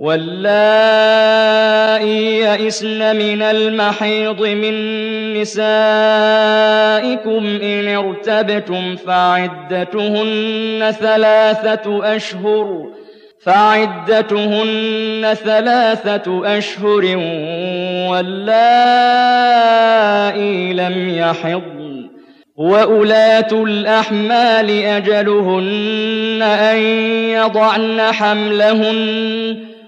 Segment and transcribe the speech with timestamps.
[0.00, 1.58] واللائي
[2.38, 4.74] يئسن من المحيض من
[5.40, 5.58] نسائكم
[7.62, 12.86] إن ارتبتم فعدتهن ثلاثة أشهر
[13.42, 17.16] فعدتهن ثلاثة أشهر
[18.10, 18.72] واللائي
[20.72, 21.78] لم يحضن.
[22.56, 26.78] وأولاة الأحمال أجلهن أن
[27.30, 29.67] يضعن حملهن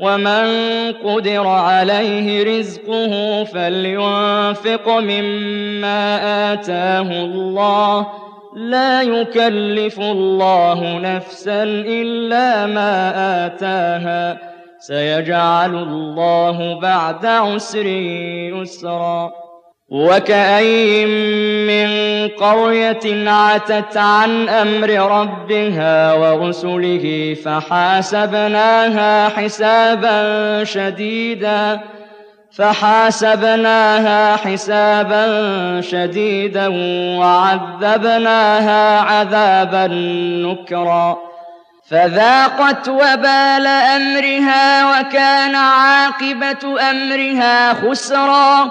[0.00, 0.46] ومن
[0.92, 6.02] قدر عليه رزقه فلينفق مما
[6.52, 8.06] آتاه الله.
[8.56, 13.12] لا يكلف الله نفسا إلا ما
[13.46, 14.38] آتاها.
[14.78, 19.30] سيجعل الله بعد عسر يسرا.
[19.90, 21.08] وكأين
[21.66, 21.88] من
[22.28, 31.80] قرية عتت عن أمر ربها ورسله فحاسبناها حسابا شديدا
[32.52, 35.24] فحاسبناها حسابا
[35.80, 36.68] شديدا
[37.18, 39.86] وعذبناها عذابا
[40.46, 41.18] نكرا
[41.90, 48.70] فذاقت وبال أمرها وكان عاقبة أمرها خسرا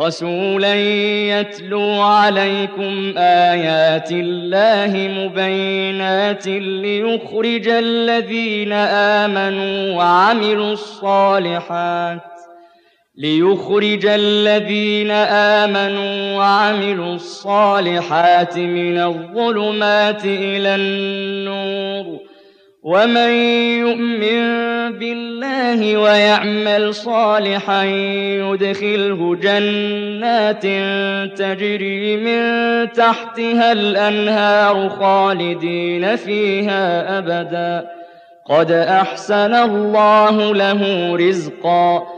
[0.00, 0.74] رسولا
[1.40, 8.72] يتلو عليكم آيات الله مبينات ليخرج الذين
[9.22, 12.20] آمنوا وعملوا الصالحات
[13.16, 15.10] ليخرج الذين
[15.60, 22.18] آمنوا وعملوا الصالحات من الظلمات إلى النور
[22.88, 23.32] ومن
[23.84, 24.42] يؤمن
[24.98, 30.62] بالله ويعمل صالحا يدخله جنات
[31.38, 32.42] تجري من
[32.92, 37.88] تحتها الانهار خالدين فيها ابدا
[38.46, 42.17] قد احسن الله له رزقا